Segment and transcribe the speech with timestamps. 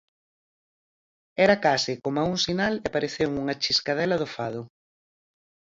[1.45, 4.61] Era case coma un sinal e pareceume unha chiscadela do fado.